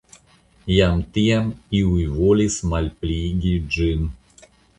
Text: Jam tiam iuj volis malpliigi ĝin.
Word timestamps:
Jam 0.77 1.03
tiam 1.17 1.51
iuj 1.81 2.07
volis 2.15 2.57
malpliigi 2.73 3.53
ĝin. 3.79 4.11